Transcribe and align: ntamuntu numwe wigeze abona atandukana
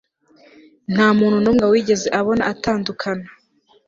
ntamuntu 0.93 1.37
numwe 1.43 1.65
wigeze 1.71 2.07
abona 2.19 2.43
atandukana 2.53 3.27